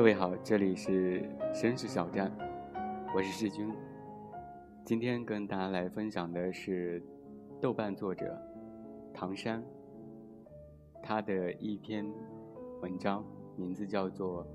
[0.00, 1.20] 各位好，这里是
[1.52, 2.32] 绅士小站，
[3.14, 3.70] 我是世军。
[4.82, 7.02] 今天跟大家来分享的是
[7.60, 8.34] 豆瓣作者
[9.12, 9.62] 唐山
[11.02, 12.10] 他的一篇
[12.80, 13.22] 文章，
[13.56, 14.42] 名字叫做《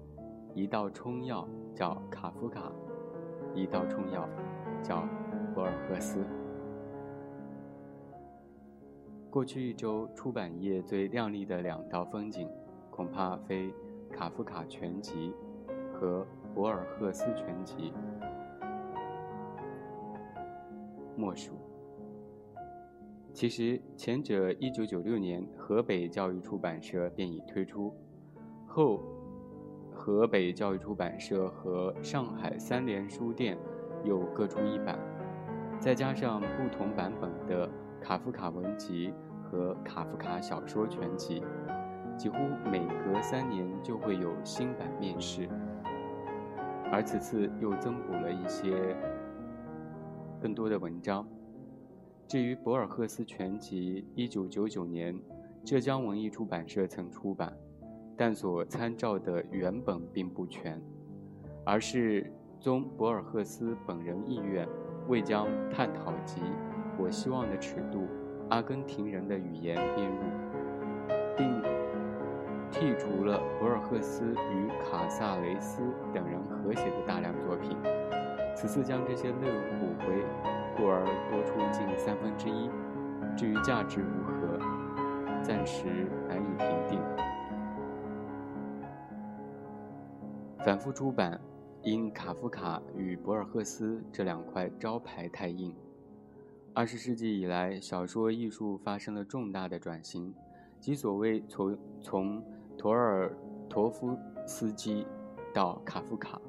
[0.55, 2.71] 一道冲药》，叫卡夫卡；
[3.53, 4.27] 一道冲药，
[4.81, 5.07] 叫
[5.53, 6.25] 博尔赫斯。
[9.29, 12.49] 过去一周出版业最亮丽的两道风景，
[12.89, 13.71] 恐怕非
[14.15, 15.33] 卡夫卡全集
[15.91, 17.91] 和博尔赫斯全集
[21.17, 21.51] 莫属。
[23.33, 27.93] 其实前者一九九六年河北教育出版社便已推出，
[28.65, 29.03] 后
[29.93, 33.57] 河北教育出版社和上海三联书店
[34.05, 34.97] 又各出一版，
[35.77, 39.13] 再加上不同版本的卡夫卡文集。
[39.47, 41.41] 和卡夫卡小说全集，
[42.17, 42.37] 几乎
[42.69, 45.49] 每隔三年就会有新版面世，
[46.91, 48.95] 而此次又增补了一些
[50.41, 51.27] 更多的文章。
[52.27, 55.19] 至于博尔赫斯全集，一九九九年
[55.63, 57.53] 浙江文艺出版社曾出版，
[58.17, 60.81] 但所参照的原本并不全，
[61.63, 64.67] 而是宗博尔赫斯本人意愿，
[65.07, 66.41] 未将探讨及
[66.97, 68.07] 我希望的尺度。
[68.49, 70.17] 阿根廷人的语言编入，
[71.35, 71.61] 并
[72.75, 75.81] 剔除了博尔赫斯与卡萨雷斯
[76.13, 77.77] 等人合写的大量作品。
[78.53, 80.25] 此次将这些内容补回，
[80.75, 82.69] 故而多出近三分之一。
[83.37, 84.59] 至于价值如何，
[85.41, 85.85] 暂时
[86.27, 86.99] 难以评定。
[90.59, 91.39] 反复出版，
[91.81, 95.73] 因卡夫卡与博尔赫斯这两块招牌太硬。
[96.73, 100.33] 二十世纪以来，小说艺术发生了重大的转型，
[100.81, 102.43] 即所谓从从
[102.77, 103.35] 托尔
[103.69, 105.05] 陀夫斯基
[105.53, 106.39] 到卡夫卡，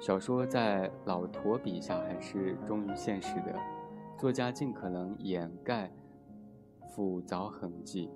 [0.00, 3.54] 小说在老陀笔下还是忠于现实的。
[4.16, 5.90] 作家尽可能掩盖
[6.94, 8.10] 复杂痕迹，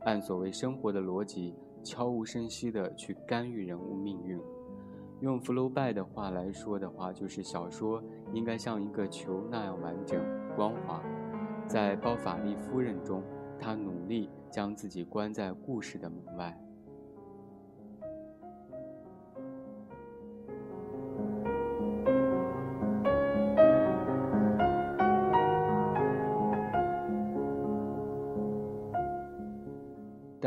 [0.00, 4.38] 按所谓生活的逻辑，悄无声息地去干预人物命运。
[5.20, 8.02] 用福楼拜的话来说的话，就是小说
[8.32, 10.20] 应该像一个球那样完整。
[10.54, 11.02] 光滑，
[11.66, 13.22] 在包法利夫人中，
[13.58, 16.56] 他努力将自己关在故事的门外。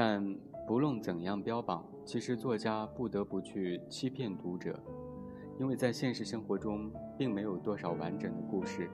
[0.03, 0.35] 但
[0.65, 4.79] 不论怎样标榜，其实作家不得不去欺骗读者，
[5.59, 6.89] 因为在现实生活中，
[7.19, 8.89] 并没有多少完整的故事。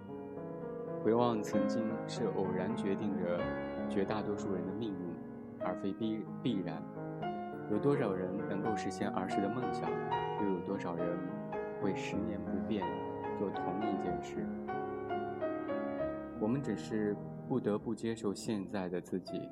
[1.01, 3.39] 回望曾经是偶然决定着
[3.87, 5.15] 绝大多数人的命运，
[5.61, 6.83] 而非必必然。
[7.71, 9.89] 有多少人能够实现儿时的梦想？
[10.41, 11.17] 又有多少人
[11.81, 12.85] 会十年不变
[13.39, 14.45] 做同一件事？
[16.37, 17.15] 我们只是
[17.47, 19.47] 不得不接受现在的自己，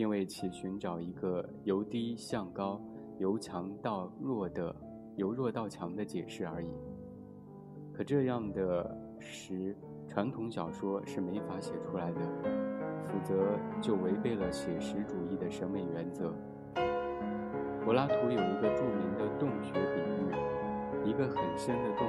[0.00, 2.80] 并为其寻找一个由低向高、
[3.18, 4.74] 由强到弱的、
[5.16, 6.70] 由弱到强的解释而已。
[7.92, 9.76] 可这样的时。
[10.08, 12.20] 传统小说是没法写出来的，
[13.06, 16.34] 否则就违背了写实主义的审美原则。
[17.84, 22.08] 柏拉图有一个著名的洞穴比喻：一个很深的洞，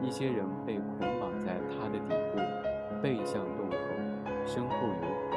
[0.00, 3.76] 一些人被捆绑在它的底部，背向洞口，
[4.46, 5.36] 身后有火，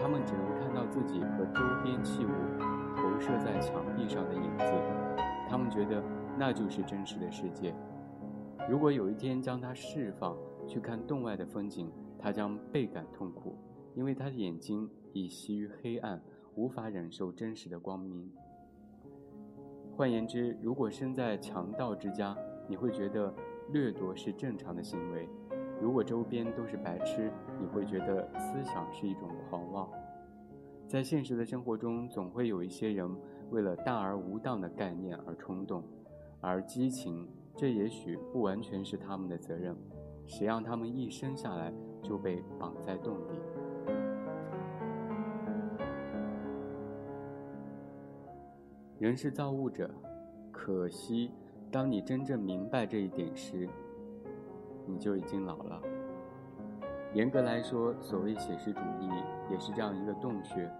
[0.00, 2.30] 他们只能看到自己和周边器物
[2.96, 4.72] 投射在墙壁上的影子，
[5.48, 6.00] 他们觉得
[6.38, 7.74] 那就是真实的世界。
[8.68, 10.36] 如果有一天将它释放，
[10.68, 13.58] 去看洞外的风景，他将倍感痛苦，
[13.96, 16.22] 因为他的眼睛已习于黑暗，
[16.54, 18.30] 无法忍受真实的光明。
[19.96, 22.36] 换言之，如果身在强盗之家，
[22.68, 23.34] 你会觉得
[23.72, 25.26] 掠夺是正常的行为；
[25.82, 29.90] 如果周边都是白痴，你会觉得思想是一种狂妄。
[30.90, 33.08] 在现实的生活中，总会有一些人
[33.50, 35.84] 为了大而无当的概念而冲动，
[36.40, 39.76] 而激情，这也许不完全是他们的责任。
[40.26, 41.72] 谁让他们一生下来
[42.02, 43.38] 就被绑在洞里？
[48.98, 49.88] 人是造物者，
[50.50, 51.30] 可惜，
[51.70, 53.68] 当你真正明白这一点时，
[54.88, 55.80] 你就已经老了。
[57.12, 59.08] 严格来说，所谓写实主义
[59.50, 60.70] 也是这样一个洞穴。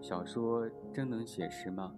[0.00, 1.92] 小说真能写实吗？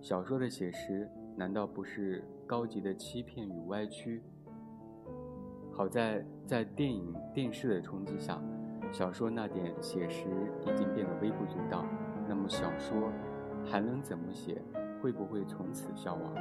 [0.00, 4.22] 小说的写实难道不是高级的欺骗与歪曲？
[5.72, 8.42] 好在在电影、电视的冲击下，
[8.90, 10.26] 小说那点写实
[10.62, 11.84] 已经变得微不足道。
[12.28, 13.12] 那么小说
[13.64, 14.60] 还能怎么写？
[15.00, 16.34] 会不会从此消亡？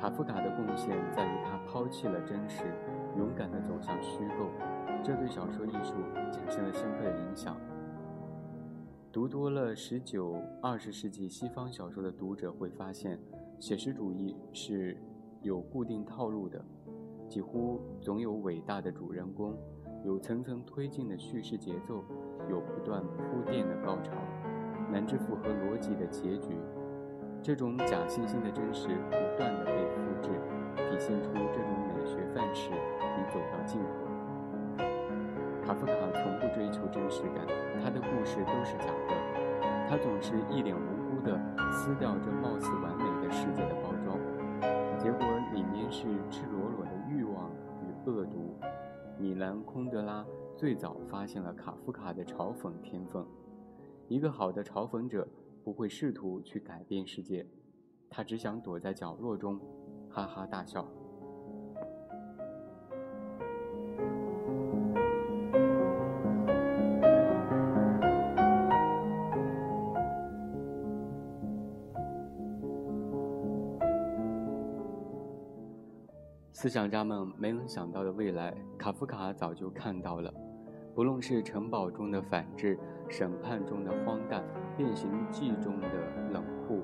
[0.00, 2.64] 卡夫卡的贡献在于他抛弃了真实，
[3.18, 4.48] 勇敢地走向虚构，
[5.02, 5.94] 这对小说艺术
[6.32, 7.56] 产生了深刻的影响。
[9.10, 13.18] 读多了十九、二十世纪西方小说的读者会发现，
[13.58, 14.96] 写实主义是
[15.42, 16.64] 有固定套路的，
[17.26, 19.52] 几乎总有伟大的主人公，
[20.04, 22.04] 有层层推进的叙事节奏，
[22.48, 24.12] 有不断铺垫的高潮，
[24.92, 26.56] 乃至符合逻辑的结局。
[27.42, 30.30] 这种假惺惺的真实不断的被复制，
[30.76, 34.84] 体现出这种学范式已走到尽头。
[35.62, 37.46] 卡夫卡从不追求真实感，
[37.82, 39.14] 他的故事都是假的，
[39.88, 41.38] 他总是一脸无辜地
[41.70, 44.18] 撕掉这貌似完美的世界的包装，
[44.98, 45.20] 结果
[45.52, 47.50] 里面是赤裸裸的欲望
[47.82, 48.58] 与恶毒。
[49.18, 50.24] 米兰昆德拉
[50.56, 53.22] 最早发现了卡夫卡的嘲讽天分，
[54.08, 55.28] 一个好的嘲讽者。
[55.64, 57.46] 不会试图去改变世界，
[58.08, 59.60] 他只想躲在角落中，
[60.08, 60.88] 哈哈大笑。
[76.60, 80.34] 思想家们没能想到的未来，卡夫卡早就看到了。
[80.92, 82.76] 不论是城堡中的反制，
[83.08, 84.42] 审判中的荒诞，
[84.76, 85.86] 变形记中的
[86.32, 86.82] 冷酷，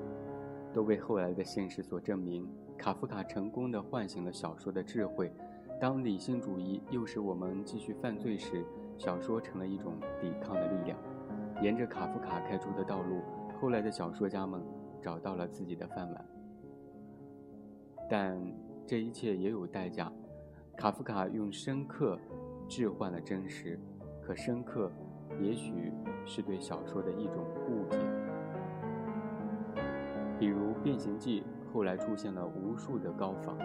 [0.73, 2.47] 都为后来的现实所证明。
[2.77, 5.29] 卡夫卡成功的唤醒了小说的智慧。
[5.77, 8.65] 当理性主义诱使我们继续犯罪时，
[8.97, 10.97] 小说成了一种抵抗的力量。
[11.61, 13.21] 沿着卡夫卡开出的道路，
[13.59, 14.63] 后来的小说家们
[15.01, 16.25] 找到了自己的饭碗。
[18.09, 18.39] 但
[18.85, 20.11] 这一切也有代价。
[20.77, 22.19] 卡夫卡用深刻
[22.67, 23.79] 置换了真实。
[24.21, 24.91] 可深刻，
[25.39, 25.93] 也许
[26.25, 27.99] 是对小说的一种误解。
[30.39, 31.41] 比如《变形记》
[31.71, 33.55] 后来出现了无数的高仿，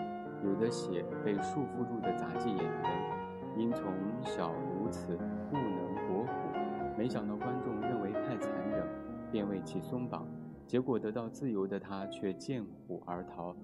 [0.45, 3.19] 有的写被束缚住的杂技演员，
[3.57, 3.91] 因从
[4.23, 5.17] 小如此
[5.51, 8.87] 不能搏虎，没想到观众认为太残忍，
[9.33, 10.29] 便为其松绑，
[10.67, 13.57] 结果得到自由的他却见虎而逃；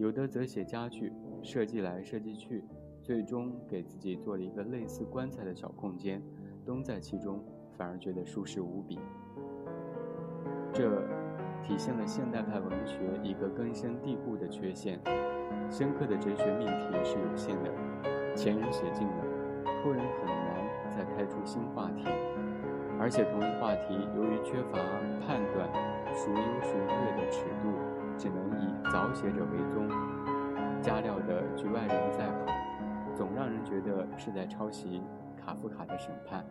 [0.00, 1.12] 有的则写家具，
[1.42, 2.64] 设计来设计去。
[3.02, 6.22] 最终给自己做了一个类似棺材的小空间，
[6.64, 7.44] 蹲在其中
[7.76, 8.98] 反而觉得舒适无比。
[10.72, 11.02] 这
[11.62, 14.98] 体现了现代派文学一个根深蒂固的缺陷：
[15.70, 17.70] 深刻的哲学命题是有限的，
[18.34, 19.24] 前人写尽了，
[19.84, 22.04] 后人很难再开出新话题。
[22.98, 24.78] 而且同一话题，由于缺乏
[25.26, 25.68] 判断
[26.14, 27.68] 孰优孰劣的尺度，
[28.20, 29.88] 只能以早写者为宗，
[30.82, 33.14] 加料的局外人再好。
[33.14, 35.02] 总让人觉得是在抄袭
[35.38, 36.44] 卡夫卡的审判。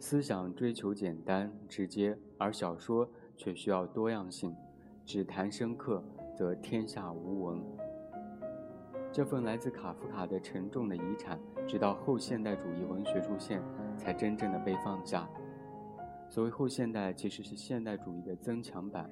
[0.00, 3.06] 思想追求简单直接，而小说
[3.36, 4.56] 却需要多样性。
[5.04, 6.02] 只谈深刻，
[6.34, 7.62] 则天下无闻。
[9.12, 13.62] 这份来自卡夫卡的沉重的遗产，直到后现代主义文学出现，
[13.98, 15.28] 才真正的被放下。
[16.28, 19.10] 所谓后现代，其实是现代主义的增强版。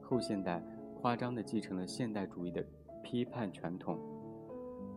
[0.00, 0.62] 后现代。
[1.00, 2.64] 夸张地继承了现代主义的
[3.02, 3.98] 批判传统，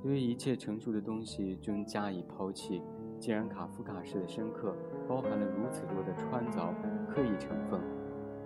[0.02, 2.82] 对于一切成熟的东西均加以抛弃。
[3.20, 4.74] 既然卡夫卡式的深刻
[5.06, 6.74] 包含了如此多的穿凿、
[7.10, 7.82] 刻意成分，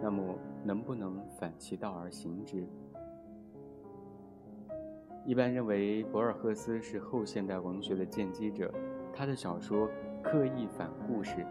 [0.01, 2.67] 那么能不能反其道而行之？
[5.23, 8.73] 一般认为，博尔赫斯是后现代文学的奠基者，
[9.13, 9.87] 他的小说
[10.23, 11.45] 刻意反故事，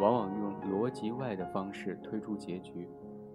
[0.00, 2.88] 往往用逻辑外的方式推出结局。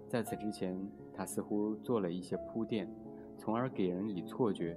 [0.08, 0.76] 在此之前，
[1.14, 2.92] 他似乎做了一些铺垫，
[3.38, 4.76] 从而给人以错觉。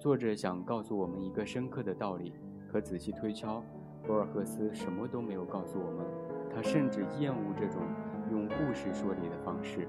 [0.00, 2.32] 作者想告诉我们一个深刻的道理，
[2.72, 3.62] 可仔细推敲，
[4.06, 6.06] 博尔赫斯什么都没有告诉我们。
[6.54, 7.82] 他甚至厌恶这种
[8.30, 9.86] 用故事说理的方式。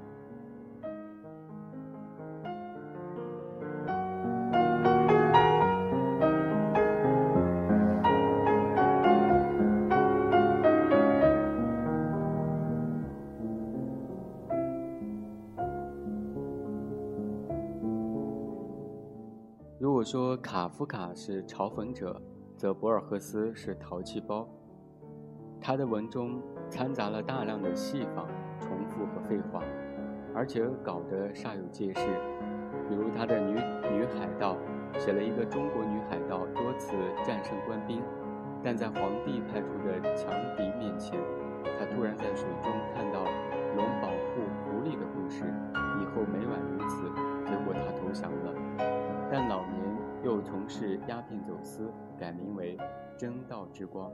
[20.15, 22.21] 说卡夫卡是嘲讽者，
[22.55, 24.47] 则博尔赫斯是淘气包。
[25.59, 28.25] 他的文中掺杂了大量的戏仿、
[28.57, 29.61] 重复和废话，
[30.33, 32.07] 而且搞得煞有介事。
[32.87, 33.55] 比如他的女
[33.91, 34.55] 女海盗
[34.97, 36.93] 写了一个中国女海盗多次
[37.25, 38.01] 战胜官兵，
[38.63, 41.19] 但在皇帝派出的强敌面前，
[41.77, 43.25] 他突然在水中看到
[43.75, 45.43] 龙保护狐狸的故事，
[45.99, 47.03] 以后每晚如此，
[47.45, 48.53] 结果他投降了。
[49.29, 49.74] 但老。
[50.65, 52.75] 从事鸦片走私，改名为
[53.15, 54.11] “真道之光”。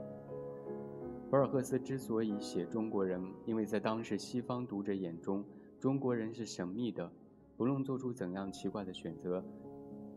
[1.30, 5.42] 博尔赫斯之所以写中国人，因为在当时西方读者眼中，
[5.80, 7.10] 中国人是神秘的，
[7.56, 9.42] 不论做出怎样奇怪的选择，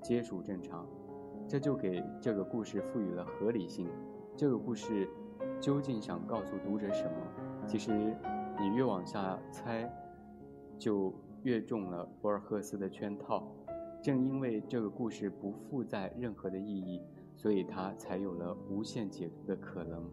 [0.04, 0.86] 皆属正常。
[1.48, 3.88] 这就给这个故事赋予了合理性。
[4.36, 5.08] 这个故事
[5.62, 7.18] 究竟想告诉读者什么？
[7.66, 8.14] 其实，
[8.60, 9.90] 你越往下猜，
[10.78, 11.14] 就
[11.44, 13.50] 越中了博尔赫斯的圈套。
[14.06, 17.02] 正因为这个故事不附载任何的意义，
[17.36, 20.08] 所以它才有了无限解读的可能。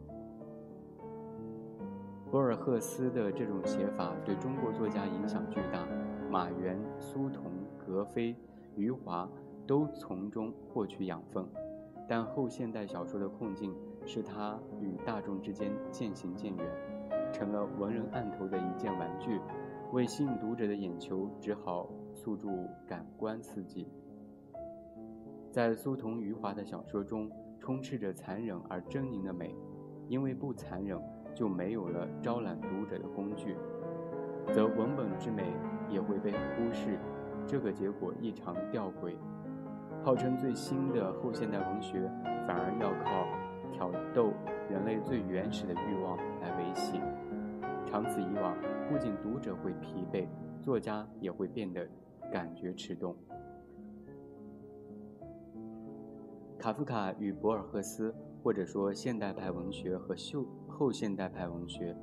[2.30, 5.86] 博尔赫斯的这种写法对中国作家影响巨大，
[6.30, 8.34] 马原、苏童、格非、
[8.76, 9.28] 余华
[9.66, 11.46] 都从中获取养分。
[12.08, 13.74] 但后现代小说的困境
[14.06, 16.66] 使他与大众之间渐行渐远，
[17.30, 19.38] 成了文人案头的一件玩具，
[19.92, 23.88] 为吸引读者的眼球，只好诉诸感官刺激。
[25.50, 29.54] 在苏童、余华的小说中，充斥着残忍而狰狞的美，
[30.08, 31.00] 因为不残忍。
[31.34, 33.56] 就没有了招揽读者的工具，
[34.52, 35.50] 则文本之美
[35.88, 36.98] 也会被忽视，
[37.46, 39.14] 这个结果异常吊诡。
[40.04, 42.02] 号称最新的后现代文学，
[42.46, 43.26] 反而要靠
[43.72, 44.34] 挑逗
[44.68, 47.00] 人类最原始的欲望来维系。
[47.86, 48.54] 长此以往，
[48.90, 50.26] 不仅读者会疲惫，
[50.62, 51.86] 作家也会变得
[52.30, 53.14] 感觉迟钝。
[56.58, 60.46] 卡夫卡与博尔赫斯，或者说现代派文学和秀。
[60.68, 61.94] 后现代派文学，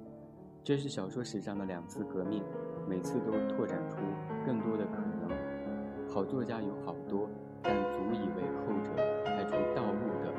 [0.64, 2.44] 这是小说史上的两次革命，
[2.88, 3.98] 每次都拓展出
[4.46, 6.08] 更多的可能。
[6.08, 7.28] 好作家有好多，
[7.64, 8.92] 但足以为后者
[9.26, 10.32] 开出道路的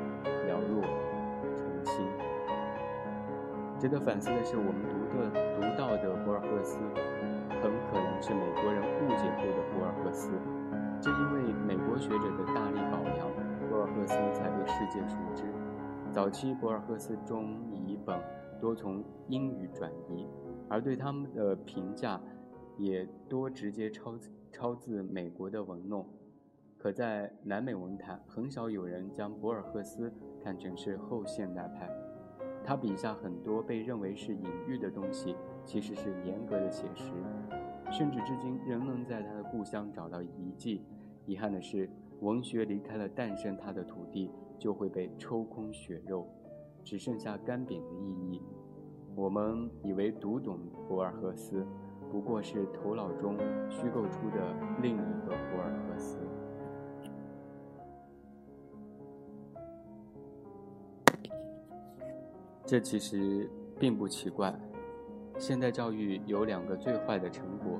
[0.47, 0.81] 寥落
[1.57, 2.07] 成清。
[3.77, 6.79] 值得反思的是，我们读的读到的博尔赫斯，
[7.61, 10.31] 很可能是美国人误解过的博尔赫斯。
[11.01, 13.27] 正因为美国学者的大力保扬，
[13.69, 15.43] 博尔赫斯才被世界熟知。
[16.11, 18.19] 早期博尔赫斯中译本
[18.59, 20.27] 多从英语转移，
[20.69, 22.21] 而对他们的评价
[22.77, 24.15] 也多直接抄
[24.51, 26.05] 抄自美国的文弄。
[26.77, 30.11] 可在南美文坛，很少有人将博尔赫斯
[30.43, 31.89] 看成是后现代派。
[32.63, 37.11] 他笔下很多被认为是隐喻的东西，其实是严格的写实，
[37.91, 40.83] 甚至至今仍能在他的故乡找到遗迹。
[41.25, 41.89] 遗憾的是，
[42.19, 44.31] 文学离开了诞生他的土地。
[44.61, 46.27] 就会被抽空血肉，
[46.83, 48.39] 只剩下干瘪的意义。
[49.15, 51.65] 我们以为读懂博尔赫斯，
[52.11, 53.35] 不过是头脑中
[53.71, 56.19] 虚构出的另一个博尔赫斯。
[62.65, 63.49] 这其实
[63.79, 64.53] 并不奇怪。
[65.37, 67.79] 现代教育有两个最坏的成果：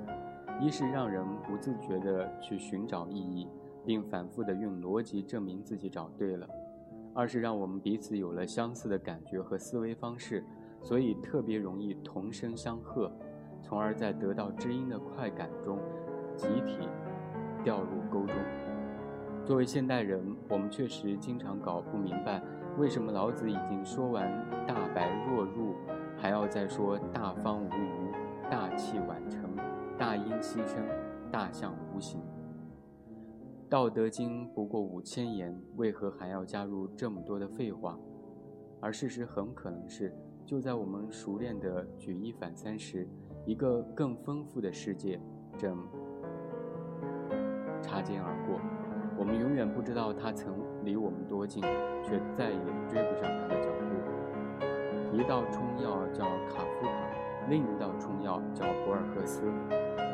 [0.59, 3.47] 一是让人不自觉地去寻找意义，
[3.85, 6.47] 并反复地用逻辑证明自己找对了。
[7.13, 10.43] 二是让我们彼此有了相似的感觉和思维方式，
[10.81, 13.11] 所以特别容易同声相和，
[13.61, 15.77] 从而在得到知音的快感中，
[16.35, 16.88] 集体
[17.63, 18.35] 掉入沟中。
[19.45, 22.41] 作为现代人，我们确实经常搞不明白，
[22.78, 24.28] 为什么老子已经说完
[24.66, 25.75] “大白若入”，
[26.18, 28.12] 还要再说“大方无余
[28.50, 29.56] ”“大器晚成
[30.00, 30.84] ”“大音希声
[31.32, 32.20] ”“大象无形”。
[33.70, 37.98] 《道德经》不过五千言，为何还要加入这么多的废话？
[38.80, 40.13] 而事实很可能是，
[40.46, 43.08] 就在我们熟练的举一反三时，
[43.46, 45.22] 一个更丰富的世界
[45.58, 45.78] 正
[47.82, 48.80] 擦肩而过。
[49.22, 50.51] 我们永远不知道它曾
[50.84, 51.62] 离我们多近，
[52.01, 52.58] 却再也
[52.90, 55.16] 追不上它的脚步。
[55.16, 59.44] 一道冲药叫卡夫卡，另一道冲药叫博尔赫斯。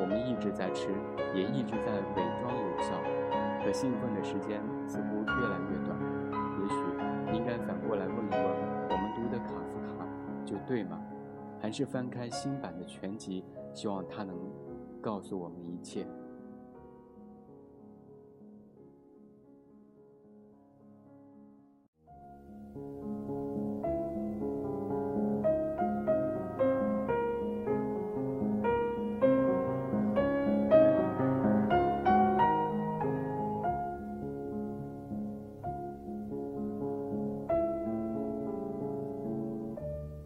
[0.01, 0.89] 我们一直在吃，
[1.33, 2.91] 也一直在伪装有效。
[3.63, 5.97] 可兴奋的时间似乎越来越短，
[6.59, 6.75] 也许
[7.39, 8.43] 应该反过来问一问：
[8.89, 10.05] 我们读的卡夫卡
[10.43, 10.99] 就对吗？
[11.61, 14.35] 还是翻开新版的全集，希望他能
[14.99, 16.05] 告诉我们一切？